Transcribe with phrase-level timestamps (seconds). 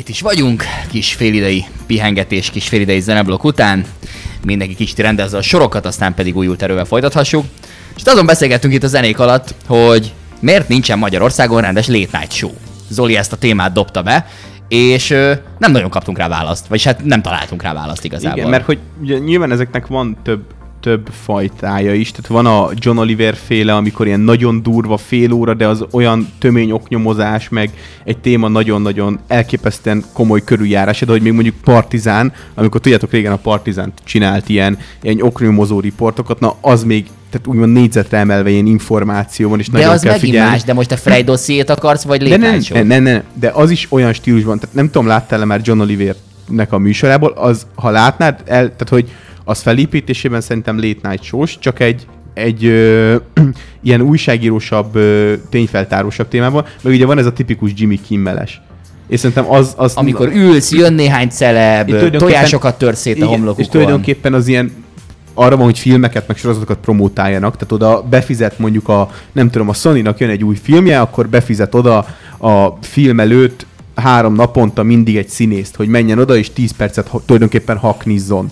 [0.00, 3.84] itt is vagyunk, kis félidei pihengetés, kis félidei zeneblok után.
[4.44, 7.44] Mindenki kicsit rendezze a sorokat, aztán pedig újult erővel folytathassuk.
[7.96, 12.50] És azon beszélgettünk itt a zenék alatt, hogy miért nincsen Magyarországon rendes late night show.
[12.88, 14.26] Zoli ezt a témát dobta be,
[14.68, 18.38] és ö, nem nagyon kaptunk rá választ, vagyis hát nem találtunk rá választ igazából.
[18.38, 20.40] Igen, mert hogy ugye, nyilván ezeknek van több
[20.80, 25.54] több fajtája is, tehát van a John Oliver féle, amikor ilyen nagyon durva fél óra,
[25.54, 27.70] de az olyan tömény oknyomozás, meg
[28.04, 33.36] egy téma nagyon-nagyon elképesztően komoly körüljárás, de hogy még mondjuk Partizán, amikor tudjátok régen a
[33.36, 39.48] Partizán csinált ilyen, ilyen oknyomozó riportokat, na az még tehát úgymond négyzetre emelve ilyen információ
[39.48, 40.50] van, és de nagyon az kell figyelni.
[40.50, 43.70] más, de most a Frey dossziét akarsz, vagy late nem, nem, nem, nem, de az
[43.70, 48.34] is olyan stílusban, tehát nem tudom, láttál-e már John Olivernek a műsorából, az, ha látnád,
[48.46, 49.10] el, tehát hogy
[49.50, 53.16] az felépítésében szerintem late night shows, csak egy, egy ö,
[53.82, 58.60] ilyen újságírósabb, ö, tényfeltárósabb témában, meg ugye van ez a tipikus Jimmy Kimmeles.
[59.08, 59.74] És szerintem az...
[59.76, 63.64] az Amikor ülsz, jön néhány celeb, tojásokat tör szét a homlokukon.
[63.64, 64.72] És tulajdonképpen az ilyen
[65.34, 69.72] arra van, hogy filmeket, meg sorozatokat promótáljanak, tehát oda befizet mondjuk a, nem tudom, a
[69.72, 72.06] Sony-nak jön egy új filmje, akkor befizet oda
[72.38, 77.22] a film előtt három naponta mindig egy színészt, hogy menjen oda, és 10 percet ha-
[77.24, 78.50] tulajdonképpen haknizzon.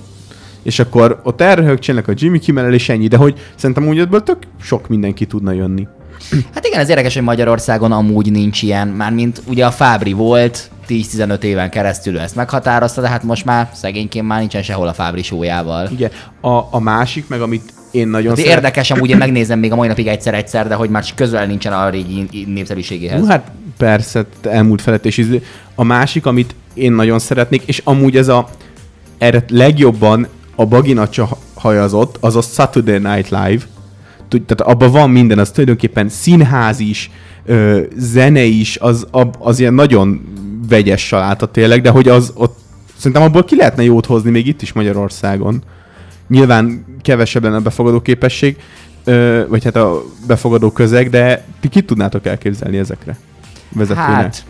[0.68, 4.38] És akkor ott elröhögcsenek a Jimmy Kimmel és ennyi, de hogy szerintem úgy ebből tök
[4.62, 5.86] sok mindenki tudna jönni.
[6.54, 11.42] Hát igen, ez érdekes, hogy Magyarországon amúgy nincs ilyen, mármint ugye a Fábri volt, 10-15
[11.42, 15.88] éven keresztül ezt meghatározta, de hát most már szegényként már nincsen sehol a Fábri sójával.
[15.92, 16.10] Igen,
[16.40, 19.88] a, a másik, meg amit én nagyon Hát érdekes, amúgy én megnézem még a mai
[19.88, 23.26] napig egyszer-egyszer, de hogy már közel nincsen a régi népszerűségéhez.
[23.26, 25.42] Hát persze, elmúlt felett és izé.
[25.74, 28.48] A másik, amit én nagyon szeretnék, és amúgy ez a
[29.18, 33.62] erre legjobban a baginacsa hajazott, az a Saturday Night Live.
[34.28, 37.10] Tehát abban van minden, az tulajdonképpen színház is,
[37.44, 40.20] ö, zene is, az, ab, az ilyen nagyon
[40.68, 42.58] vegyes saláta tényleg, de hogy az ott
[42.96, 45.62] szerintem abból ki lehetne jót hozni még itt is Magyarországon.
[46.28, 48.56] Nyilván kevesebb lenne a befogadó képesség,
[49.04, 53.16] ö, vagy hát a befogadó közeg, de ti ki tudnátok elképzelni ezekre
[53.72, 54.10] vezetőnek?
[54.10, 54.44] Hát,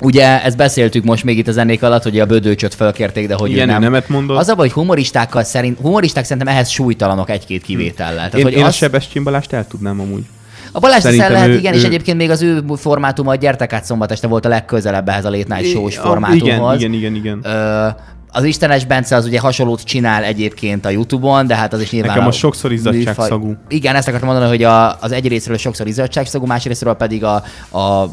[0.00, 3.50] ugye ezt beszéltük most még itt a zenék alatt, hogy a bödőcsöt felkérték, de hogy
[3.50, 3.80] Igen, ő nem.
[3.80, 4.38] nemet mondott.
[4.38, 8.14] Az a baj, hogy humoristákkal szerint, humoristák szerintem ehhez súlytalanok egy-két kivétellel.
[8.16, 10.24] Tehát, én, hogy én az, a Sebestyén Balást el tudnám amúgy.
[10.72, 13.72] A Balázs Szerintem lehet, ő- igen, és ő- egyébként még az ő formátuma a Gyertek
[13.72, 16.76] át szombat este volt a legközelebb ehhez a Late Night Show-s formátumhoz.
[16.80, 17.40] Igen, igen, igen, igen.
[17.42, 17.86] Ö,
[18.30, 22.10] az Istenes Bence az ugye hasonlót csinál egyébként a Youtube-on, de hát az is nyilván...
[22.10, 23.56] Nekem a az sokszor izzadságszagú.
[23.68, 27.34] Igen, ezt akartam mondani, hogy a, az egy részről sokszor izzadságszagú, más részről pedig a,
[27.78, 28.04] a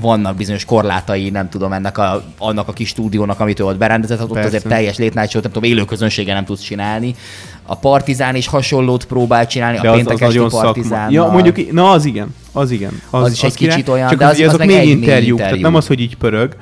[0.00, 4.22] vannak bizonyos korlátai, nem tudom, ennek a, annak a kis stúdiónak, amit ő ott berendezett,
[4.22, 4.48] ott Persze.
[4.48, 5.10] azért teljes show,
[5.42, 7.14] nem tudom, élő közönséggel nem tudsz csinálni.
[7.66, 10.64] A Partizán is hasonlót próbál csinálni, De a az, az péntek esti nagyon szakma.
[10.72, 11.10] Partizán.
[11.10, 13.00] Ja, mondjuk, na az igen, az igen.
[13.10, 13.74] Az is egy király.
[13.76, 15.60] kicsit olyan, Csak de az, az- az azok meg még egy interjúk, tehát interjú.
[15.62, 16.56] nem az, hogy így pörög.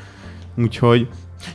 [0.57, 1.07] Úgyhogy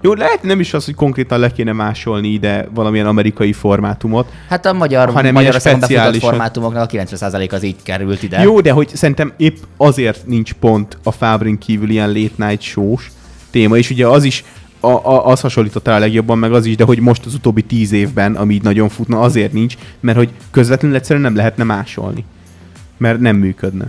[0.02, 4.32] jó, lehet nem is az, hogy konkrétan le kéne másolni ide valamilyen amerikai formátumot.
[4.50, 6.30] Hát a magyar, Hanem befutott speciálisan.
[6.30, 8.42] formátumoknak a 90% az így került ide.
[8.42, 13.12] Jó, de hogy szerintem épp azért nincs pont a Fábrin kívül ilyen late night shows
[13.52, 14.44] téma, és ugye az is
[14.80, 17.62] a, a, az hasonlított rá a legjobban, meg az is, de hogy most az utóbbi
[17.62, 22.26] tíz évben, ami így nagyon futna, azért nincs, mert hogy közvetlenül egyszerűen nem lehetne másolni.
[22.98, 23.86] Mert nem működne.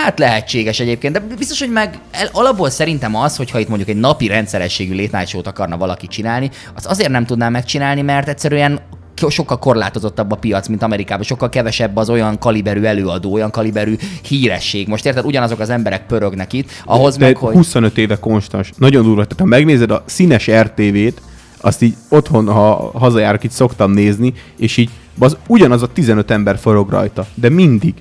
[0.00, 3.96] Hát lehetséges egyébként, de biztos, hogy meg el, alapból szerintem az, hogyha itt mondjuk egy
[3.96, 8.80] napi rendszerességű show-t akarna valaki csinálni, az azért nem tudná megcsinálni, mert egyszerűen
[9.28, 14.88] sokkal korlátozottabb a piac, mint Amerikában, sokkal kevesebb az olyan kaliberű előadó, olyan kaliberű híresség.
[14.88, 17.54] Most érted, ugyanazok az emberek pörögnek itt, ahhoz de meg, hogy...
[17.54, 18.72] 25 éve konstans.
[18.76, 19.22] Nagyon durva.
[19.22, 21.22] Tehát ha megnézed a színes RTV-t,
[21.60, 26.58] azt így otthon, ha hazajárok, itt szoktam nézni, és így az ugyanaz a 15 ember
[26.58, 27.26] forog rajta.
[27.34, 27.94] De mindig.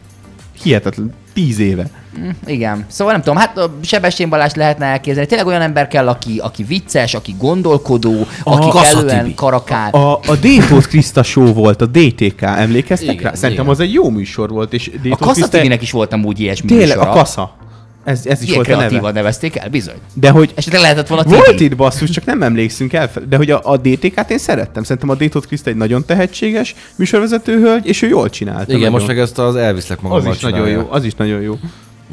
[0.62, 1.13] Hihetetlen.
[1.34, 1.90] 10 éve.
[2.19, 2.86] Mm, Igen.
[2.88, 5.28] Szóval nem tudom, hát a Sebestyén Balázs lehetne elképzelni.
[5.30, 9.90] Tényleg olyan ember kell, aki, aki vicces, aki gondolkodó, aki A- kellően karakán.
[9.90, 13.34] A, a Détót Kriszta show volt, a DTK, emlékeztek Igen, rá?
[13.36, 13.75] Szerintem igen.
[13.75, 16.88] az egy jó műsor volt, és A Détót Kassa TV-nek is voltam úgy ilyesmi Tényleg,
[16.88, 17.09] műsora.
[17.09, 17.56] a Kassa.
[18.04, 19.12] Ez, ez is Ilyen volt a neve.
[19.12, 19.96] nevezték el, bizony.
[20.14, 21.64] De hogy Esetleg lehetett volna volt Tibi.
[21.64, 23.12] itt basszus, csak nem emlékszünk el.
[23.30, 24.84] De hogy a, a DTK-t én szerettem.
[24.84, 28.64] Szerintem a Détót Kriszta egy nagyon tehetséges műsorvezető hölgy, és ő jól csinálta.
[28.64, 28.92] Igen, nagyon.
[28.92, 30.78] most meg ezt az elviszlek magammal az is nagyon csinálja.
[30.80, 31.58] jó, az is nagyon jó.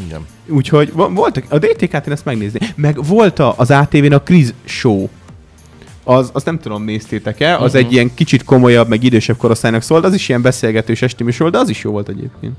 [0.06, 0.20] Igen.
[0.48, 2.58] Úgyhogy vo- voltak, a DTK-t én ezt megnézni.
[2.76, 5.08] Meg volt a, az ATV-n a Kriz Show.
[6.04, 7.56] Az, azt nem tudom, néztétek-e?
[7.58, 7.84] Az Mhm.
[7.84, 11.58] egy ilyen kicsit komolyabb, meg idősebb korosztálynak szólt, az is ilyen beszélgetős esti műsor, de
[11.58, 12.52] az is jó volt egyébként.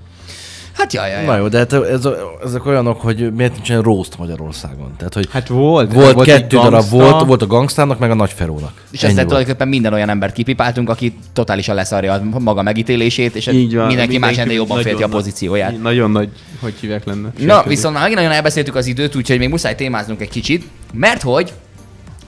[0.80, 2.08] Hát jaj, jaj, Na jó, de hát ez,
[2.44, 4.94] ezek olyanok, hogy miért nincsen roast Magyarországon?
[4.98, 5.94] Tehát, hogy Hát volt.
[5.94, 8.72] volt, egy kettő darab, volt, volt a gangstának, meg a nagyferónak.
[8.92, 13.76] És ezzel tulajdonképpen minden olyan embert kipipáltunk, aki totálisan leszarja a maga megítélését, és Így
[13.76, 13.88] van.
[13.88, 15.82] mindenki, más ennél jobban nagyon félti a nagy- pozícióját.
[15.82, 16.30] Nagyon nagy,
[16.62, 17.30] hogy hívják lenne.
[17.38, 21.22] Na, viszont már megint nagyon elbeszéltük az időt, úgyhogy még muszáj témáznunk egy kicsit, mert
[21.22, 21.54] hogy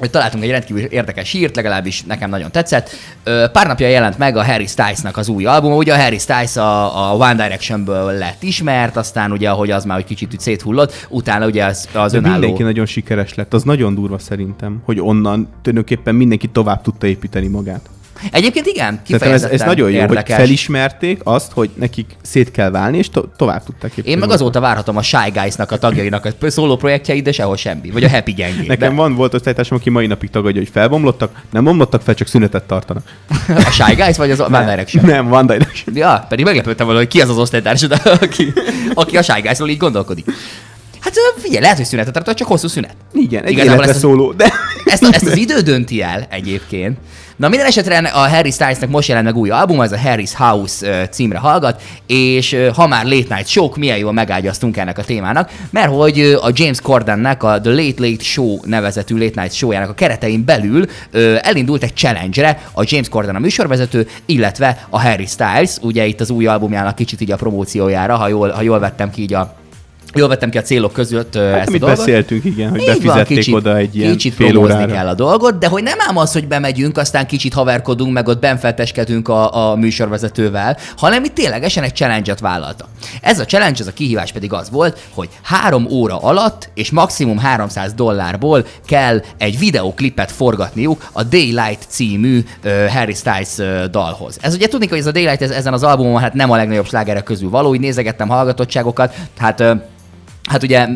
[0.02, 2.90] hogy találtunk egy rendkívül érdekes hírt, legalábbis nekem nagyon tetszett.
[3.52, 5.76] Pár napja jelent meg a Harry Styles-nak az új albuma.
[5.76, 9.98] Ugye a Harry Styles a, a One Directionből lett ismert, aztán ugye, ahogy az már
[9.98, 12.40] egy kicsit úgy széthullott, utána ugye az, az De önálló...
[12.40, 17.48] mindenki nagyon sikeres lett, az nagyon durva szerintem, hogy onnan tulajdonképpen mindenki tovább tudta építeni
[17.48, 17.90] magát.
[18.32, 20.36] Egyébként igen, Szerintem ez, kifejezetten ez nagyon jó, érdekes.
[20.36, 23.98] hogy felismerték azt, hogy nekik szét kell válni, és to- tovább tudták.
[23.98, 27.90] Én meg azóta várhatom a Shy Guys-nak a tagjainak a szóló projektjeit, de sehol semmi.
[27.90, 28.68] Vagy a Happy gyengék.
[28.68, 32.64] Nekem van, volt osztálytársam, aki mai napig tagadja, hogy felbomlottak, nem bomlottak fel, csak szünetet
[32.64, 33.04] tartanak.
[33.48, 35.06] A Shy Guys vagy az One Direction?
[35.06, 35.96] Nem, One Direction.
[35.96, 37.92] Ja, pedig meglepődtem volna, hogy ki az az osztálytársad,
[38.22, 38.54] aki,
[38.94, 40.26] aki a Shy Guys-ról így gondolkodik.
[41.00, 42.96] Hát figyelj, lehet, hogy szünetet tartott, csak hosszú szünet.
[43.14, 44.54] Igen, egy Igazából életre ezt szóló, de...
[44.86, 46.98] Ezt, a, ezt az idő dönti el egyébként.
[47.42, 51.08] Na minden esetre a Harry Stylesnek most jelent meg új album, ez a Harry's House
[51.12, 55.92] címre hallgat, és ha már Late Night Show, milyen jól megágyaztunk ennek a témának, mert
[55.92, 60.46] hogy a James Cordennek a The Late Late Show nevezetű Late Night Show-jának a keretein
[60.46, 60.86] belül
[61.42, 66.30] elindult egy challenge-re a James Corden a műsorvezető, illetve a Harry Styles, ugye itt az
[66.30, 69.60] új albumjának kicsit így a promóciójára, ha jól, ha jól vettem ki így a
[70.14, 71.98] Jól vettem ki a célok között Hát, ezt a amit dolgot.
[71.98, 74.94] beszéltünk, igen, hogy Így van, befizették kicsit, oda egy ilyen kicsit fél órára.
[74.94, 78.40] kell a dolgot, de hogy nem ám az, hogy bemegyünk, aztán kicsit haverkodunk, meg ott
[78.40, 82.86] benfeteskedünk a, a műsorvezetővel, hanem itt ténylegesen egy challenge-et vállalta.
[83.22, 87.38] Ez a challenge, ez a kihívás pedig az volt, hogy három óra alatt és maximum
[87.38, 94.38] 300 dollárból kell egy videoklipet forgatniuk a Daylight című uh, Harry Styles uh, dalhoz.
[94.42, 96.88] Ez ugye tudni, hogy ez a Daylight ez, ezen az albumon hát nem a legnagyobb
[96.88, 99.82] slágerek közül való, úgy nézegettem hallgatottságokat, hát uh,
[100.52, 100.88] Hát ugye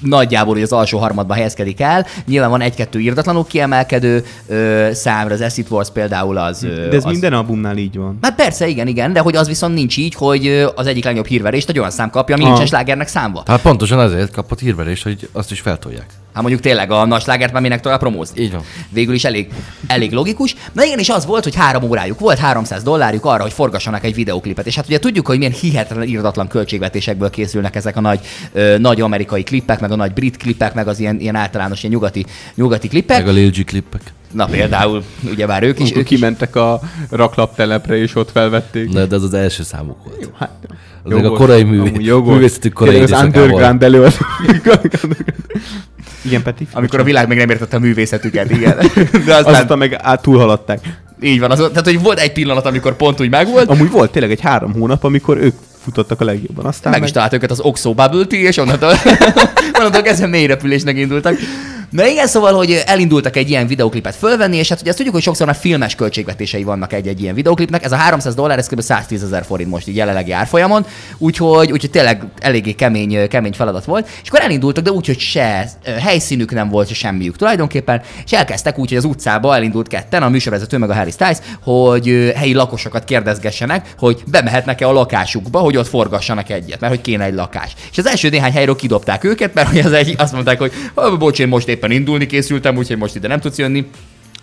[0.00, 2.06] nagyjából hogy az alsó harmadban helyezkedik el.
[2.26, 6.62] Nyilván van egy-kettő írdatlanul kiemelkedő ö, számra, az Acid Wars például az...
[6.62, 7.10] Ö, De ez az...
[7.10, 8.18] minden albumnál így van.
[8.22, 11.68] Hát persze, igen, igen, de hogy az viszont nincs így, hogy az egyik legnagyobb hírverést
[11.68, 13.42] egy olyan szám kapja, ami nincsen slágernek számba.
[13.46, 16.06] Hát pontosan azért kapott hírverést, hogy azt is feltolják.
[16.38, 18.42] Hát mondjuk tényleg a nagy slágert már minek tovább promózni.
[18.42, 18.62] Így van.
[18.88, 19.48] Végül is elég,
[19.86, 20.54] elég logikus.
[20.72, 24.14] Na igen, és az volt, hogy három órájuk volt, 300 dollárjuk arra, hogy forgassanak egy
[24.14, 24.66] videoklipet.
[24.66, 28.20] És hát ugye tudjuk, hogy milyen hihetetlen írdatlan költségvetésekből készülnek ezek a nagy,
[28.52, 31.92] ö, nagy amerikai klippek, meg a nagy brit klippek, meg az ilyen, ilyen általános ilyen
[31.92, 32.24] nyugati,
[32.54, 33.18] nyugati klippek.
[33.18, 34.02] Meg a Lil G klippek.
[34.32, 36.80] Na például, ugyebár ők is, ők is kimentek a
[37.10, 38.88] raklaptelepre, és ott felvették.
[38.88, 40.30] De, de ez az első számuk volt.
[40.38, 40.50] Hát,
[41.02, 42.34] Az meg a korai művé- amúgy jogos.
[42.34, 44.18] művészetük korai az underground előtt.
[46.22, 46.66] Igen, Peti?
[46.72, 48.76] amikor a világ még nem értette a művészetüket, igen.
[49.26, 50.80] De aztán, Azután meg át túlhaladták.
[51.20, 54.30] így van, az, tehát hogy volt egy pillanat, amikor pont úgy megvolt, Amúgy volt tényleg
[54.30, 55.54] egy három hónap, amikor ők
[55.84, 56.64] futottak a legjobban.
[56.64, 58.92] Aztán meg is talált őket az Oxo Bubble Tea, és onnantól,
[59.78, 61.36] onnantól kezdve mély repülésnek indultak.
[61.90, 65.24] Na igen, szóval, hogy elindultak egy ilyen videoklipet fölvenni, és hát ugye azt tudjuk, hogy
[65.24, 67.84] sokszor már filmes költségvetései vannak egy-egy ilyen videoklipnek.
[67.84, 68.80] Ez a 300 dollár, ez kb.
[68.80, 70.86] 110 ezer forint most így jelenlegi árfolyamon,
[71.18, 74.08] úgyhogy, úgyhogy tényleg eléggé kemény, kemény feladat volt.
[74.22, 75.70] És akkor elindultak, de úgy, hogy se
[76.00, 80.28] helyszínük nem volt, se semmiük tulajdonképpen, és elkezdtek úgy, hogy az utcába elindult ketten, a
[80.28, 85.88] műsorvezető meg a Harry Styles, hogy helyi lakosokat kérdezgessenek, hogy bemehetnek-e a lakásukba, hogy ott
[85.88, 87.72] forgassanak egyet, mert hogy kéne egy lakás.
[87.90, 91.38] És az első néhány helyről kidobták őket, mert az egy, azt mondták, hogy "Ah, bocs,
[91.38, 93.86] én most éppen indulni készültem, úgyhogy most ide nem tudsz jönni.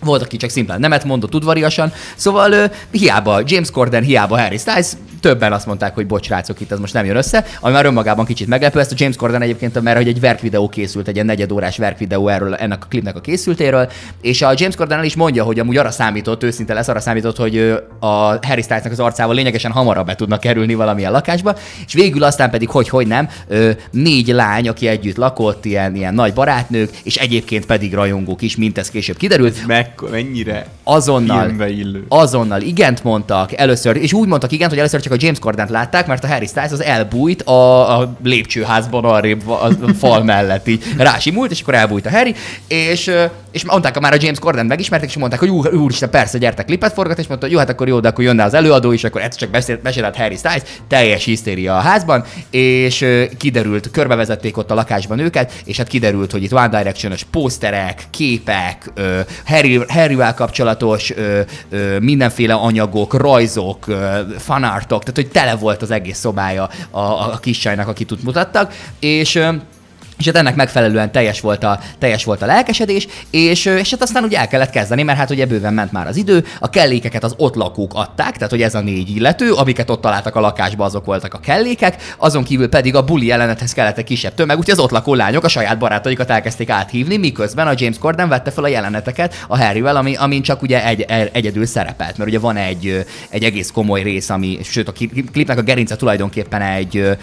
[0.00, 4.92] Volt, aki csak szimplán nemet mondott udvariasan, szóval ö, hiába James Corden, hiába Harry Styles,
[5.20, 8.24] többen azt mondták, hogy bocs, rácok, itt ez most nem jön össze, ami már önmagában
[8.24, 8.80] kicsit meglepő.
[8.80, 12.54] Ezt a James Corden egyébként, mert hogy egy verkvideó készült, egy ilyen negyedórás verkvideó erről
[12.54, 13.90] ennek a klipnek a készültéről,
[14.20, 17.36] és a James Corden el is mondja, hogy amúgy arra számított, őszinte lesz, arra számított,
[17.36, 17.58] hogy
[18.00, 21.56] a Harry Stylesnek az arcával lényegesen hamarabb be tudnak kerülni valamilyen lakásba,
[21.86, 23.28] és végül aztán pedig, hogy hogy nem,
[23.90, 28.78] négy lány, aki együtt lakott, ilyen, ilyen nagy barátnők, és egyébként pedig rajongók is, mint
[28.78, 32.04] ez később kiderült, meg, mennyire azonnal, illő.
[32.08, 32.60] azonnal.
[32.60, 36.24] Igent mondtak először, és úgy mondtak igent, hogy először csak a James Cordent látták, mert
[36.24, 40.84] a Harry Styles az elbújt a, a lépcsőházban arrébb a, fal mellett, így.
[40.96, 42.34] Rásimult, és akkor elbújt a Harry,
[42.68, 43.10] és,
[43.50, 46.92] és mondták már a James Corden megismertek, és mondták, hogy úr, úristen, persze, gyertek klipet
[46.92, 49.40] forgat, és mondta, jó, hát akkor jó, de akkor jönne az előadó is, akkor egyszer
[49.40, 53.04] csak beszélt, mesélt Harry Styles, teljes hisztéria a házban, és
[53.36, 58.90] kiderült, körbevezették ott a lakásban őket, és hát kiderült, hogy itt One Direction-ös pószterek, képek,
[58.94, 59.20] ö,
[59.78, 61.40] Harry, Harryvel kapcsolatos ö,
[61.70, 67.32] ö, mindenféle anyagok, rajzok, ö, fanartok, tehát hogy tele volt az egész szobája a, a,
[67.32, 69.48] a kis csajnak, akit ott mutattak, és ö,
[70.18, 74.24] és hát ennek megfelelően teljes volt a, teljes volt a lelkesedés, és, és hát aztán
[74.24, 77.34] ugye el kellett kezdeni, mert hát ugye bőven ment már az idő, a kellékeket az
[77.36, 81.04] ott lakók adták, tehát hogy ez a négy illető, amiket ott találtak a lakásba, azok
[81.04, 84.80] voltak a kellékek, azon kívül pedig a buli jelenethez kellett egy kisebb tömeg, úgyhogy az
[84.80, 88.68] ott lakó lányok a saját barátaikat elkezdték áthívni, miközben a James Corden vette fel a
[88.68, 93.04] jeleneteket a Harryvel, ami, amin csak ugye egy, egy, egyedül szerepelt, mert ugye van egy,
[93.28, 94.92] egy egész komoly rész, ami, sőt a
[95.32, 97.16] klipnek a gerince tulajdonképpen egy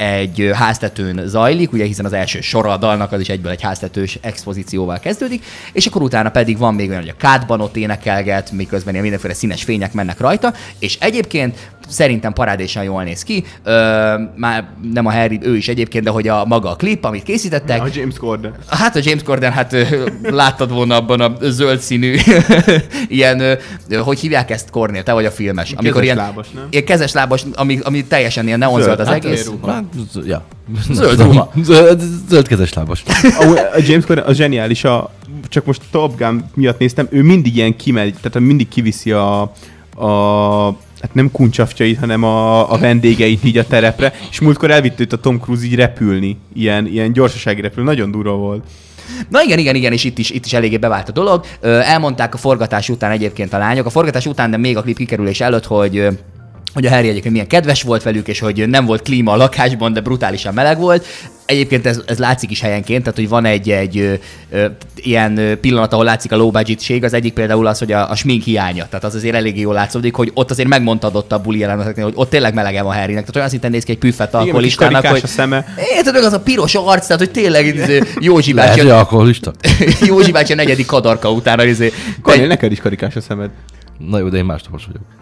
[0.00, 4.98] egy háztetőn zajlik, ugye hiszen az első sora dalnak az is egyből egy háztetős expozícióval
[4.98, 9.02] kezdődik, és akkor utána pedig van még olyan, hogy a kádban ott énekelget, miközben ilyen
[9.02, 13.44] mindenféle színes fények mennek rajta, és egyébként szerintem parádésan jól néz ki.
[13.62, 17.22] Ö, már nem a Harry, ő is egyébként, de hogy a maga a klip, amit
[17.22, 17.82] készítettek.
[17.82, 18.54] A James Corden.
[18.68, 19.76] Hát a James Corden, hát
[20.22, 22.16] láttad volna abban a zöld színű,
[23.08, 23.58] ilyen,
[24.02, 25.72] hogy hívják ezt Cornél, te vagy a filmes.
[25.72, 26.66] Amikor ilyen, lábas, nem?
[26.70, 29.50] Ilyen kezes lábas, ami, ami teljesen ilyen neonzöld az hát egész.
[29.66, 29.84] Hát,
[30.24, 30.44] ja.
[30.90, 31.52] Zöld ruha.
[31.62, 33.02] Zöld, zöld kezes lábas.
[33.22, 33.44] A,
[33.74, 35.10] a James Corden a zseniális, a,
[35.48, 39.40] csak most Top Gun miatt néztem, ő mindig ilyen kimegy, tehát mindig kiviszi a,
[40.04, 45.12] a hát nem kuncsafcsait, hanem a, a vendégeit így a terepre, és múltkor elvitt őt
[45.12, 48.64] a Tom Cruise így repülni, ilyen, ilyen gyorsasági repül, nagyon durva volt.
[49.28, 51.44] Na igen, igen, igen, és itt is, itt is eléggé bevált a dolog.
[51.62, 55.40] Elmondták a forgatás után egyébként a lányok, a forgatás után, de még a klip kikerülés
[55.40, 56.08] előtt, hogy
[56.74, 59.92] hogy a Harry egyébként milyen kedves volt velük, és hogy nem volt klíma a lakásban,
[59.92, 61.06] de brutálisan meleg volt.
[61.46, 64.14] Egyébként ez, ez látszik is helyenként, tehát hogy van egy, egy ö,
[64.50, 68.14] ö, ilyen pillanat, ahol látszik a low budgetség, az egyik például az, hogy a, a
[68.14, 68.86] smink hiánya.
[68.88, 72.12] Tehát az azért eléggé jól látszódik, hogy ott azért megmondtad ott a buli jeleneteknél, hogy
[72.16, 73.20] ott tényleg melege van Harrynek.
[73.20, 75.20] Tehát olyan szinten néz ki egy püffet alkoholistának, hogy...
[75.22, 75.74] a szeme.
[75.96, 78.82] Érted, az a piros arc, tehát hogy tényleg izé, Józsi bácsi...
[78.82, 79.52] Lehet, alkoholista?
[80.06, 81.68] Józsi bácsi a negyedik kadarka után.
[81.68, 83.50] Izé, Kornél, neked is karikás a szemed.
[83.98, 85.19] Na jó, de én másnapos vagyok.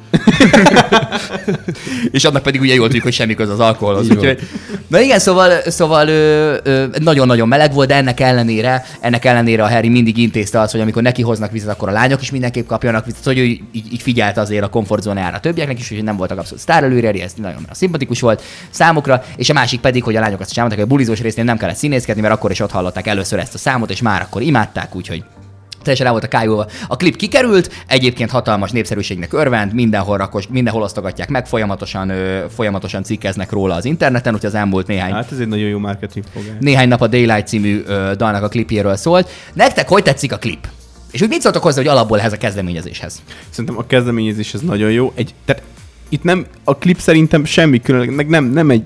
[2.11, 4.11] És annak pedig ugye jól tudjuk, hogy semmi köz az alkoholhoz.
[4.11, 4.38] Úgyhogy...
[4.87, 9.69] Na igen, szóval, szóval ö, ö, nagyon-nagyon meleg volt, de ennek ellenére, ennek ellenére a
[9.69, 13.05] Harry mindig intézte azt, hogy amikor neki hoznak vizet, akkor a lányok is mindenképp kapjanak
[13.05, 16.38] vizet, hogy ő így, így figyelt azért a komfortzónájára a többieknek is, hogy nem voltak
[16.38, 20.50] abszolút sztárelőre, ez nagyon szimpatikus volt számukra, és a másik pedig, hogy a lányok azt
[20.50, 23.38] is elmondták, hogy a bulizós résznél nem kellett színészkedni, mert akkor is ott hallották először
[23.38, 25.25] ezt a számot, és már akkor imádták, úgyhogy
[25.88, 26.66] teljesen rá volt a kájulva.
[26.88, 33.02] A klip kikerült, egyébként hatalmas népszerűségnek örvend, mindenhol, rakos, mindenhol osztogatják meg, folyamatosan, ö, folyamatosan
[33.02, 35.12] cikkeznek róla az interneten, úgyhogy az elmúlt néhány...
[35.12, 36.57] Hát ez egy nagyon jó marketing fogás.
[36.61, 39.30] Néhány nap a Daylight című ö, dalnak a klipjéről szólt.
[39.52, 40.66] Nektek hogy tetszik a klip?
[41.11, 43.23] És úgy mit szóltok hozzá, hogy alapból ehhez a kezdeményezéshez?
[43.50, 45.12] Szerintem a kezdeményezés ez nagyon jó.
[45.14, 45.62] Egy, tehát
[46.09, 48.83] itt nem, a klip szerintem semmi különleges, meg nem, nem egy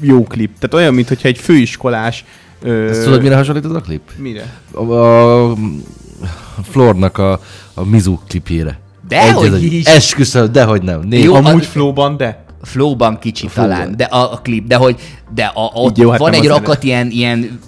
[0.00, 0.50] jó klip.
[0.58, 2.24] Tehát olyan, mintha egy főiskolás
[2.62, 2.88] Ö...
[2.88, 4.10] Ezt tudod, mire hasonlít ez a klip?
[4.16, 4.52] Mire?
[4.70, 5.54] A, a
[6.70, 7.40] Flornak a,
[7.74, 8.78] a Mizu klipjére.
[9.08, 9.86] De hogy is.
[9.86, 11.00] Esküszöm, de hogy nem.
[11.00, 11.24] Néha.
[11.24, 11.66] Jó, amúgy a...
[11.66, 12.44] flowban, de.
[12.62, 15.00] Flowban kicsi a talán, de a, a klip, de hogy
[15.34, 17.60] de a, a, ott jó, hát van egy rakat ilyen, ilyen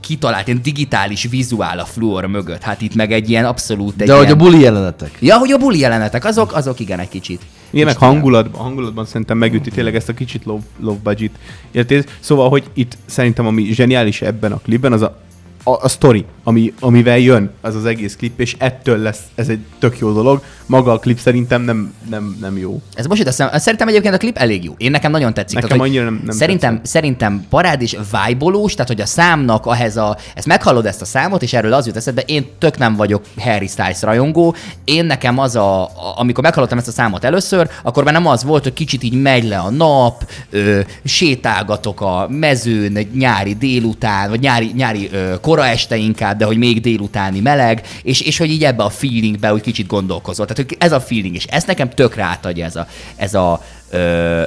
[0.00, 2.62] kitalált, ilyen digitális vizuál a fluor mögött.
[2.62, 4.18] Hát itt meg egy ilyen abszolút egy De ilyen...
[4.18, 5.16] hogy a buli jelenetek.
[5.20, 7.42] Ja, hogy a buli jelenetek, azok, azok igen egy kicsit.
[7.70, 11.30] Igen, meg hangulatban, hangulatban szerintem megüti tényleg ezt a kicsit low, low budget.
[11.70, 12.08] Érted?
[12.20, 15.18] Szóval, hogy itt szerintem ami zseniális ebben a klipben, az a
[15.64, 19.60] a, a sztori, ami, amivel jön az az egész klip, és ettől lesz ez egy
[19.78, 20.42] tök jó dolog.
[20.66, 22.80] Maga a klip szerintem nem, nem, nem jó.
[22.94, 24.74] Ez most itt szerintem egyébként a klip elég jó.
[24.76, 25.54] Én nekem nagyon tetszik.
[25.54, 26.92] Nekem tehát, annyira nem, nem szerintem, tetszett.
[26.92, 30.16] szerintem parád és vibe tehát hogy a számnak ahhez a...
[30.34, 33.66] Ezt meghallod ezt a számot, és erről az jut eszedbe, én tök nem vagyok Harry
[33.66, 34.54] Styles rajongó.
[34.84, 38.44] Én nekem az a, a amikor meghallottam ezt a számot először, akkor már nem az
[38.44, 44.28] volt, hogy kicsit így megy le a nap, ö, sétálgatok a mezőn egy nyári délután,
[44.28, 48.50] vagy nyári, nyári ö, kora este inkább, de hogy még délutáni meleg, és, és hogy
[48.50, 50.46] így ebbe a feelingbe hogy kicsit gondolkozol.
[50.46, 53.64] Tehát hogy ez a feeling, és ezt nekem tökre átadja ez a, ez a,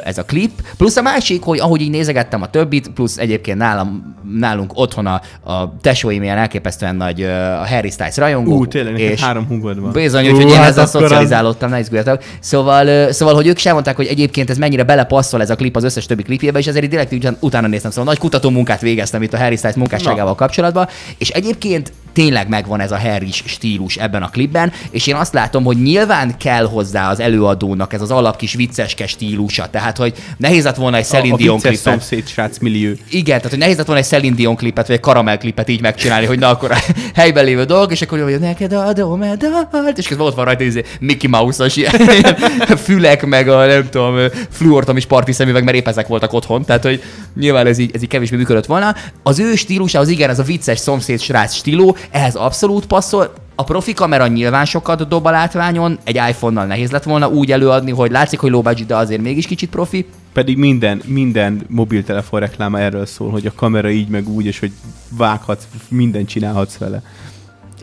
[0.03, 0.51] ez a klip.
[0.77, 5.21] Plusz a másik, hogy ahogy így nézegettem a többit, plusz egyébként nálam, nálunk otthon a,
[5.43, 8.57] a tesóim ilyen elképesztően nagy a Harry Styles rajongó.
[8.57, 9.91] Ú, tényleg, és három hungod van.
[9.91, 12.23] Bizony, úgyhogy én hát ezzel szocializálódtam, ne izguljatok.
[12.39, 15.83] Szóval, szóval, hogy ők sem mondták, hogy egyébként ez mennyire belepasszol ez a klip az
[15.83, 19.33] összes többi klipjébe, és ezért direkt után, utána néztem, szóval nagy kutató munkát végeztem itt
[19.33, 20.35] a Harry Styles munkásságával Na.
[20.35, 25.33] kapcsolatban, és egyébként tényleg megvan ez a harry stílus ebben a klipben, és én azt
[25.33, 30.63] látom, hogy nyilván kell hozzá az előadónak ez az alapkis vicceske stílusa, tehát hogy nehéz
[30.63, 31.79] lett volna egy Celine Dion klipet.
[31.79, 32.91] szomszéd srác millió.
[33.09, 35.81] Igen, tehát hogy nehéz lett volna egy Celine Dion klipet, vagy egy karamell klipet így
[35.81, 36.77] megcsinálni, hogy na akkor a
[37.15, 40.63] helyben lévő dolog, és akkor hogy neked adom a dalt, és közben ott van rajta
[40.63, 42.37] izé, Mickey Mouse-os ilyen, ilyen
[42.85, 44.15] fülek, meg a nem tudom,
[44.49, 47.03] fluortom is parti szemüveg, mert épp ezek voltak otthon, tehát hogy
[47.39, 48.95] nyilván ez így, ez így kevésbé működött volna.
[49.23, 53.63] Az ő stílusa az igen, ez a vicces szomszéd srác stíló, ehhez abszolút passzol, A
[53.63, 58.11] profi kamera nyilván sokat dob a látványon, egy iPhone-nal nehéz lett volna úgy előadni, hogy
[58.11, 60.05] látszik, hogy budget, de azért mégis kicsit profi.
[60.33, 64.71] Pedig minden, minden mobiltelefon reklám erről szól, hogy a kamera így meg úgy, és hogy
[65.17, 67.01] vághatsz, mindent csinálhatsz vele.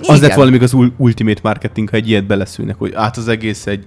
[0.00, 0.20] Az Igen.
[0.20, 3.84] lett valami az ul- ultimate marketing, ha egy ilyet beleszülnek, hogy át az egész egy,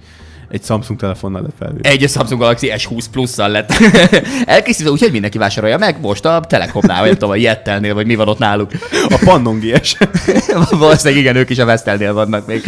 [0.54, 1.90] egy Samsung telefonnal lett felvéve.
[1.90, 3.74] Egy Samsung Galaxy S20 Plus-szal lett
[4.46, 8.28] elkészítve, úgyhogy mindenki vásárolja meg most a Telekomnál, vagy tudom, a Jettelnél, vagy mi van
[8.28, 8.72] ott náluk.
[9.10, 9.98] A Pannon GS.
[10.70, 12.64] Valószínűleg igen, ők is a Vestelnél vannak még.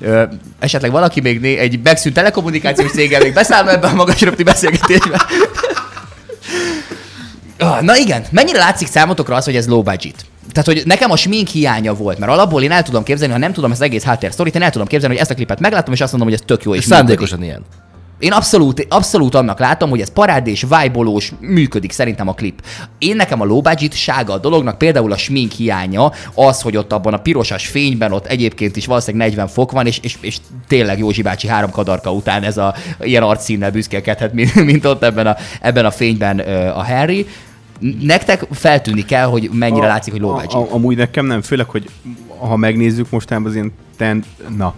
[0.00, 0.22] Ö,
[0.58, 5.20] esetleg valaki még né- egy megszűnt telekommunikációs céggel még beszállna ebben a magas röpti beszélgetésben.
[7.60, 10.14] Ah, Na igen, mennyire látszik számotokra az, hogy ez low budget?
[10.62, 13.52] Tehát, hogy nekem a smink hiánya volt, mert alapból én el tudom képzelni, ha nem
[13.52, 16.00] tudom ezt egész háttér sztorit, én el tudom képzelni, hogy ezt a klipet meglátom, és
[16.00, 17.06] azt mondom, hogy ez tök jó és És működik.
[17.06, 17.62] szándékosan ilyen.
[18.18, 22.62] Én abszolút, abszolút annak látom, hogy ez parádés, vibe működik szerintem a klip.
[22.98, 26.92] Én nekem a low budget sága a dolognak, például a smink hiánya, az, hogy ott
[26.92, 30.36] abban a pirosas fényben ott egyébként is valószínűleg 40 fok van, és, és, és
[30.68, 35.26] tényleg Józsi bácsi három kadarka után ez a ilyen arcszínnel büszkélkedhet, mint, mint ott ebben
[35.26, 36.38] a, ebben a fényben
[36.68, 37.26] a Harry.
[38.00, 41.88] Nektek feltűnik kell, hogy mennyire A- látszik, hogy a- Amúgy nekem nem, főleg, hogy
[42.38, 44.24] ha megnézzük mostanában az ilyen ten,
[44.56, 44.74] na,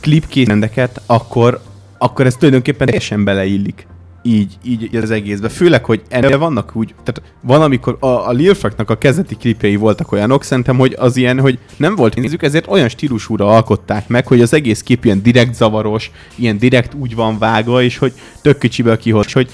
[0.00, 1.60] klipkészrendeket, akkor,
[1.98, 3.86] akkor ez tulajdonképpen teljesen beleillik.
[4.24, 5.48] Így, így az egészbe.
[5.48, 8.54] Főleg, hogy ennél vannak úgy, tehát van, amikor a, a Lil
[8.86, 12.88] a kezdeti klipjei voltak olyanok, szerintem, hogy az ilyen, hogy nem volt nézzük, ezért olyan
[12.88, 17.82] stílusúra alkották meg, hogy az egész kép ilyen direkt zavaros, ilyen direkt úgy van vágva,
[17.82, 19.50] és hogy tök kicsiből kihoz, hogy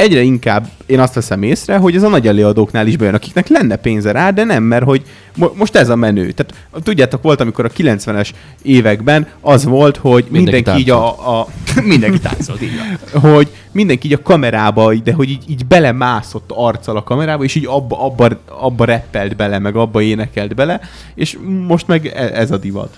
[0.00, 3.76] egyre inkább én azt veszem észre, hogy ez a nagy előadóknál is bejön, akiknek lenne
[3.76, 5.02] pénze rá, de nem, mert hogy
[5.36, 6.30] mo- most ez a menő.
[6.30, 8.30] Tehát tudjátok, volt, amikor a 90-es
[8.62, 11.46] években az volt, hogy mindenki, Mindenki így a, a
[11.84, 12.80] Mindenki táncolt, így
[13.12, 17.66] hogy mindenki így a kamerába, de hogy így, így belemászott arccal a kamerába, és így
[17.66, 20.80] abba, abba, abba reppelt bele, meg abba énekelt bele,
[21.14, 22.96] és most meg e- ez a divat.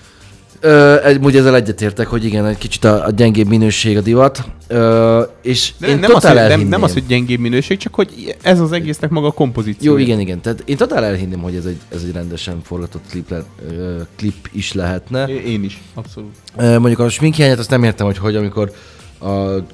[0.65, 4.43] Ö, egy, ezzel egyetértek, hogy igen, egy kicsit a, a gyengébb minőség a divat.
[4.67, 7.95] Ö, és De én nem, az, totál hogy, nem, nem az, hogy gyengébb minőség, csak
[7.95, 9.91] hogy ez az egésznek maga a kompozíció.
[9.91, 10.41] Jó, igen, igen.
[10.41, 14.49] Tehát én totál elhinném, hogy ez egy, ez egy rendesen forgatott klip, le, ö, klip
[14.51, 15.25] is lehetne.
[15.27, 16.35] Én is, abszolút.
[16.57, 18.71] Ö, mondjuk a sminkhiányát azt nem értem, hogy hogy, amikor
[19.19, 19.65] a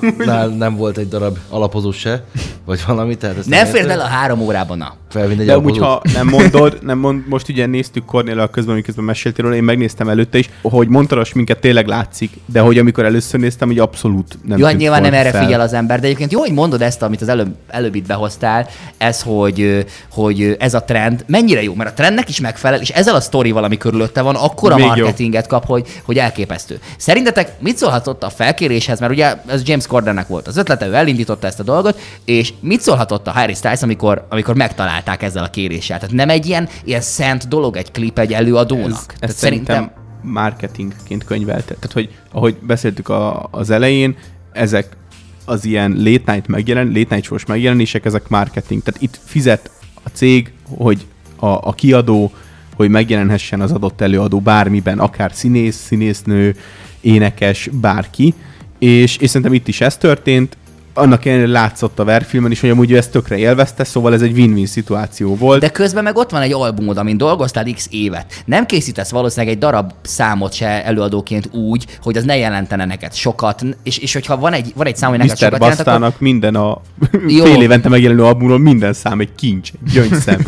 [0.00, 2.24] csajoknál nem volt egy darab alapozó se,
[2.64, 3.16] vagy valami.
[3.16, 3.74] Tehát ezt Nem értem.
[3.74, 4.94] férd el a három órában, na.
[5.10, 9.04] Felvinni egy De amúgy, ha nem mondod, nem mond, most ugye néztük Cornél közben, miközben
[9.04, 13.04] meséltél róla, én megnéztem előtte is, hogy mondtad, hogy minket tényleg látszik, de hogy amikor
[13.04, 15.44] először néztem, hogy abszolút nem Jó, hát nyilván nem erre fel.
[15.44, 18.68] figyel az ember, de egyébként jó, hogy mondod ezt, amit az előbb, előbb itt behoztál,
[18.96, 23.14] ez, hogy, hogy ez a trend mennyire jó, mert a trendnek is megfelel, és ezzel
[23.14, 26.78] a sztori valami körülötte van, akkor a marketinget kap, hogy, hogy elképesztő.
[26.96, 31.46] Szerintetek mit szólhatott a felkéréshez, mert ugye ez James Cordennek volt az ötlete, ő elindította
[31.46, 35.98] ezt a dolgot, és mit szólhatott a Harry Styles, amikor, amikor megtalálták ezzel a kéréssel?
[35.98, 38.98] Tehát nem egy ilyen, ilyen szent dolog egy klip egy előadónak?
[38.98, 39.90] Ez, Tehát ez szerintem
[40.22, 41.74] marketingként könyvelte.
[41.74, 44.16] Tehát, hogy ahogy beszéltük a, az elején,
[44.52, 44.96] ezek
[45.44, 48.82] az ilyen late night megjelen, late night shows megjelenések, ezek marketing.
[48.82, 49.70] Tehát itt fizet
[50.02, 52.32] a cég, hogy a, a kiadó,
[52.74, 56.56] hogy megjelenhessen az adott előadó bármiben, akár színész, színésznő,
[57.00, 58.34] énekes, bárki.
[58.78, 60.56] És, és szerintem itt is ez történt.
[60.94, 64.32] Annak ellenére látszott a verfilmen is, hogy amúgy ő ezt tökre élvezte, szóval ez egy
[64.32, 65.60] win-win szituáció volt.
[65.60, 68.42] De közben meg ott van egy albumod, amin dolgoztál x évet.
[68.44, 73.62] Nem készítesz valószínűleg egy darab számot se előadóként úgy, hogy az ne jelentene neked sokat,
[73.82, 75.44] és, és hogyha van egy, van egy szám, hogy neked Mr.
[75.44, 76.14] sokat jelent, akkor...
[76.18, 76.80] Minden a
[77.28, 77.44] Jó.
[77.44, 80.46] fél évente megjelenő albumról minden szám egy kincs, egy gyöngyszem,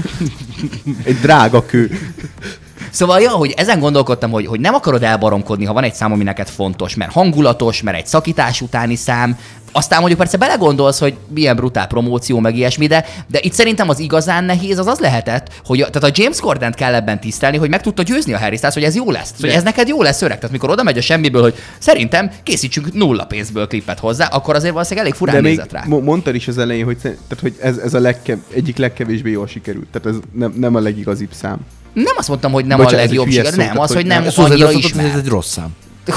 [1.05, 1.91] egy drága kő.
[2.90, 6.24] Szóval, ja, hogy ezen gondolkodtam, hogy, hogy nem akarod elbaromkodni, ha van egy szám, ami
[6.24, 9.38] neked fontos, mert hangulatos, mert egy szakítás utáni szám,
[9.72, 13.98] aztán mondjuk persze belegondolsz, hogy milyen brutál promóció, meg ilyesmi, de, de itt szerintem az
[13.98, 17.68] igazán nehéz az az lehetett, hogy a- tehát a James Corden kell ebben tisztelni, hogy
[17.68, 19.33] meg tudta győzni a Harry Styles, hogy ez jó lesz.
[19.40, 20.37] Hogy De- ez neked jó lesz, öreg.
[20.37, 24.72] Tehát mikor oda megy a semmiből, hogy szerintem készítsünk nulla pénzből klipet hozzá, akkor azért
[24.72, 25.83] valószínűleg elég furán De nézett rá.
[25.87, 29.46] mo- mondtad is az elején, hogy, tehát, hogy ez, ez a legkev, egyik legkevésbé jól
[29.46, 29.87] sikerült.
[29.92, 31.59] Tehát ez nem, nem a legigazibb szám.
[31.92, 34.33] Nem azt mondtam, hogy nem Bocsánat, a legjobb siker, nem, tehát, az, hogy nem nem-
[34.37, 35.12] annyira azt mondtad, ismert.
[35.12, 35.68] ez egy rossz szám.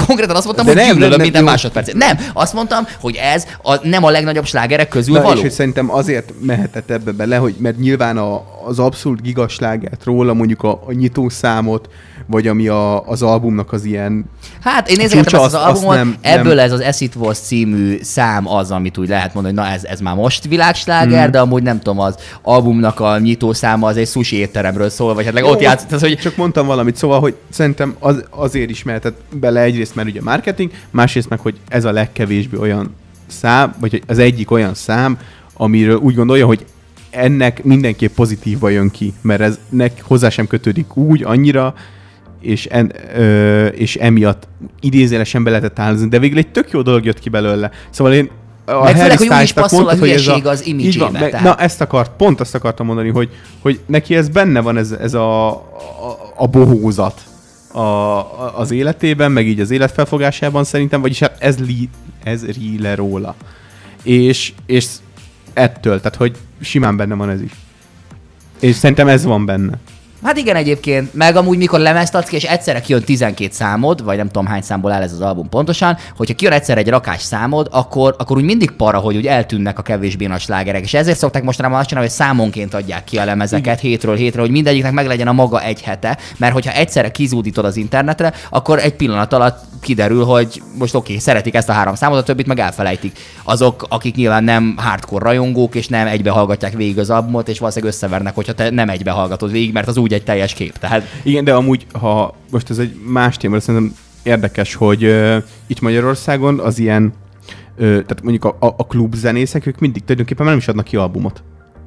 [0.06, 1.46] Konkrétan azt mondtam, De hogy nem, gyűlölöm nem, minden jó.
[1.48, 1.94] másodpercet.
[1.94, 5.34] Nem, azt mondtam, hogy ez a, nem a legnagyobb slágerek közül Na, való.
[5.34, 10.32] és hogy szerintem azért mehetett ebbe bele, hogy mert nyilván a, az abszolút gigaslágát róla,
[10.34, 11.88] mondjuk a, a nyitószámot,
[12.26, 14.24] vagy ami a, az albumnak az ilyen
[14.60, 16.64] Hát én nézegettem Csúcsa, ezt az azt albumot, nem- ebből nem.
[16.64, 19.84] ez az As It Was című szám az, amit úgy lehet mondani, hogy na ez,
[19.84, 24.08] ez már most világsláger, de amúgy nem tudom, az albumnak a nyitó száma az egy
[24.08, 27.34] sushi étteremről szól, vagy hát ott Jó, játszott, az, hogy Csak mondtam valamit, szóval, hogy
[27.50, 31.92] szerintem az, azért is mehetett bele egyrészt, mert ugye marketing, másrészt meg, hogy ez a
[31.92, 32.94] legkevésbé olyan
[33.26, 35.18] szám, vagy az egyik olyan szám,
[35.54, 36.66] amiről úgy gondolja, hogy
[37.10, 41.74] ennek mindenképp pozitívba jön ki, mert ez nek hozzá sem kötődik úgy annyira,
[42.42, 44.48] és, en, ö, és emiatt
[44.80, 47.70] idézélesen be lehetett áldozni, de végül egy tök jó dolog jött ki belőle.
[47.90, 48.30] Szóval én
[48.64, 51.44] a Meg főleg, hogy úgy is passzol mondtad, hogy ez hülyeség az van, imidzsébe, tehát.
[51.44, 53.28] Na, ezt akart, pont azt akartam mondani, hogy,
[53.60, 57.20] hogy neki ez benne van, ez, ez a, a, a bohózat
[57.72, 61.88] a, az életében, meg így az életfelfogásában szerintem, vagyis hát ez, li,
[62.24, 63.34] ez rí le róla.
[64.02, 64.86] És, és
[65.52, 67.52] ettől, tehát hogy simán benne van ez is.
[68.60, 69.78] És szerintem ez van benne.
[70.24, 74.16] Hát igen egyébként, meg amúgy mikor lemezt adsz ki, és egyszerre kijön 12 számod, vagy
[74.16, 77.68] nem tudom hány számból áll ez az album pontosan, hogyha kijön egyszer egy rakás számod,
[77.70, 80.82] akkor, akkor úgy mindig para, hogy úgy eltűnnek a kevésbé nagy slágerek.
[80.82, 84.50] És ezért szokták mostanában azt csinálni, hogy számonként adják ki a lemezeket hétről hétre, hogy
[84.50, 88.94] mindegyiknek meg legyen a maga egy hete, mert hogyha egyszerre kizúdítod az internetre, akkor egy
[88.94, 92.58] pillanat alatt kiderül, hogy most oké, okay, szeretik ezt a három számot, a többit meg
[92.58, 93.18] elfelejtik.
[93.42, 97.94] Azok, akik nyilván nem hardcore rajongók, és nem egybe hallgatják végig az albumot, és valószínűleg
[97.94, 100.78] összevernek, hogyha te nem egybe hallgatod végig, mert az úgy egy teljes kép.
[100.78, 105.36] Tehát Igen, de amúgy, ha most ez egy más téma, de szerintem érdekes, hogy uh,
[105.66, 107.12] itt Magyarországon az ilyen,
[107.76, 111.42] uh, tehát mondjuk a, a, a klubzenészek, ők mindig tulajdonképpen nem is adnak ki albumot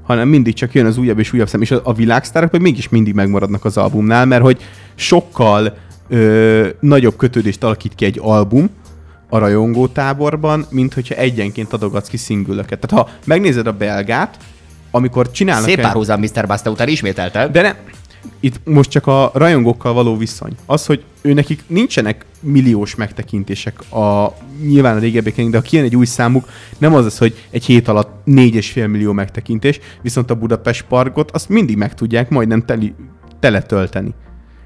[0.05, 2.89] hanem mindig csak jön az újabb és újabb szem, és a, a világsztárok meg mégis
[2.89, 4.61] mindig megmaradnak az albumnál, mert hogy
[4.95, 5.77] sokkal
[6.07, 8.69] ö, nagyobb kötődést alakít ki egy album
[9.29, 12.79] a rajongó táborban, mint hogyha egyenként adogatsz ki szingülöket.
[12.79, 14.37] Tehát ha megnézed a belgát,
[14.91, 16.47] amikor csinálnak szép párhuzam Mr.
[16.47, 17.51] Basta után ismételted.
[17.51, 17.75] de nem.
[18.39, 20.51] Itt most csak a rajongókkal való viszony.
[20.65, 25.95] Az, hogy ő nekik nincsenek milliós megtekintések a nyilván a régebbieknek, de ha kijön egy
[25.95, 30.85] új számuk, nem az az, hogy egy hét alatt 4,5 millió megtekintés, viszont a Budapest
[30.85, 32.93] Parkot azt mindig meg tudják majdnem teli,
[33.39, 34.13] teletölteni.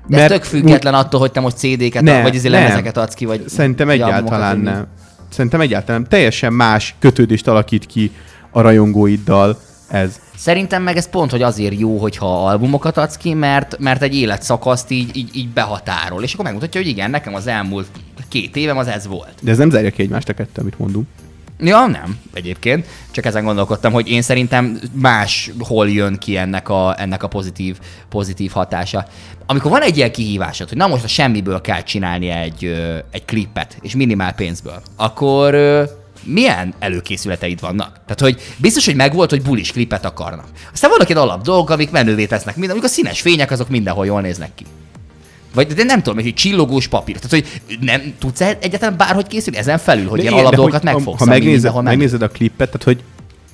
[0.10, 2.52] De ez tök független attól, hogy te most CD-ket Ne, ad, vagy nem.
[2.52, 4.88] lemezeket adsz ki, vagy Szerintem egyáltalán nem.
[5.30, 6.10] Szerintem egyáltalán nem.
[6.10, 8.12] Teljesen más kötődést alakít ki
[8.52, 10.20] a rajongóiddal ez.
[10.36, 14.92] Szerintem meg ez pont, hogy azért jó, hogyha albumokat adsz ki, mert, mert egy életszakaszt
[14.92, 16.24] így, így, így behatárol.
[16.24, 17.88] És akkor megmutatja, hogy igen, nekem az elmúlt
[18.30, 19.34] két évem az ez volt.
[19.42, 21.08] De ez nem zárja ki egymást a kettő, amit mondunk.
[21.64, 22.86] Ja, nem, egyébként.
[23.12, 27.78] Csak ezen gondolkodtam, hogy én szerintem máshol jön ki ennek a, ennek a pozitív,
[28.10, 29.08] pozitív hatása.
[29.46, 32.66] Amikor van egy ilyen kihívásod, hogy na most a semmiből kell csinálni egy,
[33.12, 35.58] egy klippet, és minimál pénzből, akkor
[36.24, 37.92] milyen előkészületeid vannak?
[37.92, 40.48] Tehát, hogy biztos, hogy megvolt, hogy bulis klipet akarnak.
[40.74, 44.06] Aztán vannak ilyen alap dolgok, amik menővé tesznek minden, amik a színes fények, azok mindenhol
[44.06, 44.66] jól néznek ki.
[45.54, 47.16] Vagy de nem tudom, hogy csillogós papír.
[47.20, 50.58] Tehát, hogy nem tudsz egyáltalán bárhogy készülni ezen felül, hogy De ilyen igen, alap de
[50.58, 51.20] dolgokat hogy megfogsz.
[51.20, 51.84] Ha megnézed, menő.
[51.84, 53.04] megnézed a klippet, tehát hogy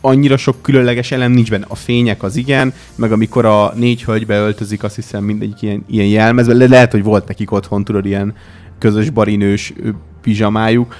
[0.01, 1.65] annyira sok különleges elem nincs benne.
[1.67, 6.07] A fények az igen, meg amikor a négy hölgy beöltözik, azt hiszem mindegyik ilyen, ilyen
[6.07, 6.53] jelmezbe.
[6.53, 8.33] Le- lehet, hogy volt nekik otthon, tudod, ilyen
[8.79, 9.73] közös barinős
[10.21, 10.95] pizsamájuk,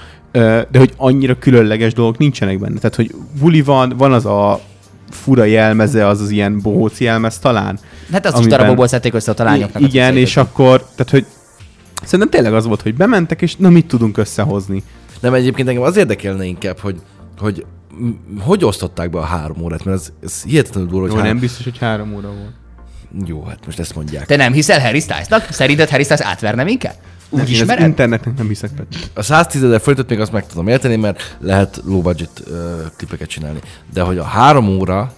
[0.70, 2.78] de hogy annyira különleges dolgok nincsenek benne.
[2.78, 4.60] Tehát, hogy buli van, van az a
[5.16, 7.78] fura jelmeze, az az ilyen bohóc jelmez talán.
[8.12, 9.82] Hát azt is amiben- darabokból szedték össze a lányoknak.
[9.82, 10.26] a Igen, cuccait.
[10.26, 11.26] és akkor, tehát, hogy
[12.02, 14.82] szerintem tényleg az volt, hogy bementek, és na mit tudunk összehozni.
[15.20, 16.96] Nem, egyébként engem az érdekelne inkább, hogy,
[17.38, 17.64] hogy
[18.40, 21.32] hogy osztották be a három órát, mert ez, ez hihetetlenül durva, hogy Jó, három...
[21.32, 22.54] nem biztos, hogy három óra volt.
[23.28, 24.26] Jó, hát most ezt mondják.
[24.26, 25.46] Te nem hiszel Harry Stylesnak?
[25.50, 26.98] Szerinted Harry Styles átverne minket?
[27.28, 27.86] Úgy Nem, én az ismered?
[27.86, 28.96] internetnek nem hiszek Peti.
[29.14, 32.56] A 110 ezer forintot még azt meg tudom érteni, mert lehet low budget uh,
[32.96, 33.58] klipeket csinálni.
[33.92, 35.12] De hogy a három óra,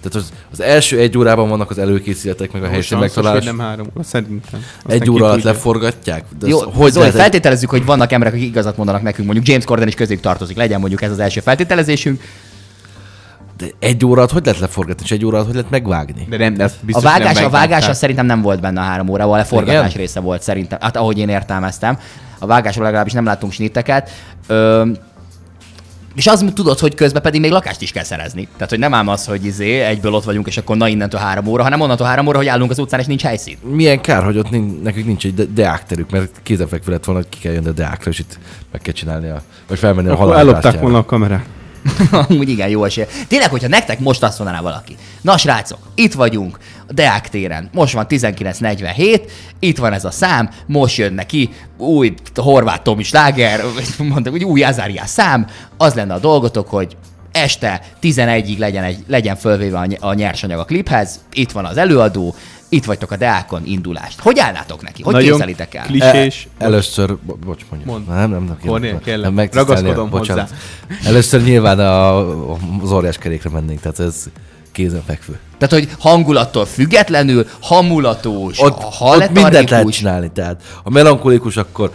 [0.00, 3.44] tehát az, az első egy órában vannak az előkészületek, meg a helyszín megtalálás.
[3.44, 4.64] nem három óra, szerintem.
[4.76, 6.24] Aztán Egy óra alatt leforgatják?
[6.38, 9.48] De Jó, hogy Zoli, lehet egy, feltételezzük, hogy vannak emberek, akik igazat mondanak nekünk, mondjuk
[9.48, 12.22] James Corden is közéjük tartozik, legyen mondjuk ez az első feltételezésünk.
[13.60, 16.26] De egy óra alatt hogy lehet leforgatni, és egy óra alatt hogy lehet megvágni?
[16.28, 18.80] De nem, de ezt A biztos, vágás, nem a vágás az szerintem nem volt benne
[18.80, 20.00] a három órával, a forgatás Igen?
[20.00, 20.78] része volt szerintem.
[20.80, 21.98] Hát ahogy én értelmeztem.
[22.38, 24.10] A vágásról legalábbis nem láttunk snitteket.
[24.46, 24.86] Ö,
[26.14, 28.48] és az tudod, hogy közben pedig még lakást is kell szerezni.
[28.52, 31.46] Tehát, hogy nem ám az, hogy izé, egyből ott vagyunk, és akkor na innentől három
[31.46, 33.56] óra, hanem onnantól három óra, hogy állunk az utcán, és nincs helyszín.
[33.62, 37.30] Milyen kár, hogy ott nincs, nekük nincs egy de- deákterük, mert kézenfekvő lett volna, hogy
[37.30, 38.38] ki kell jönni a deákra, és itt
[38.72, 40.38] meg kell csinálni a, vagy felmenni a Akkor halál.
[40.40, 41.44] ellopták volna a kamerát.
[42.28, 43.04] Amúgy igen, jó esély.
[43.28, 47.94] Tényleg, hogyha nektek most azt mondaná valaki, na srácok, itt vagyunk a Deák téren, most
[47.94, 53.64] van 1947, itt van ez a szám, most jön neki új horvát Tomi sláger,
[53.98, 56.96] mondtak, hogy új Azáriás szám, az lenne a dolgotok, hogy
[57.32, 62.34] este 11-ig legyen, egy, legyen fölvéve a nyersanyag a kliphez, itt van az előadó,
[62.72, 64.20] itt vagytok a Deákon, indulást.
[64.20, 65.02] Hogy állnátok neki?
[65.02, 65.84] Hogy Nagyon képzelitek el?
[65.84, 66.48] Klisés.
[66.58, 67.92] E, először, bo- bocs, mondja.
[67.92, 68.08] Mondd.
[68.08, 68.58] Nem, nem, nem.
[68.66, 69.34] Kornél, nem, kérlek.
[69.34, 70.50] nem Ragaszkodom bocsánat.
[71.04, 72.18] Először nyilván a,
[72.82, 74.30] az óriás kerékre mennénk, tehát ez
[74.72, 75.38] kézenfekvő.
[75.58, 81.92] Tehát, hogy hangulattól függetlenül, hamulatos, Ott, ott mindent lehet csinálni, tehát a melankolikus akkor...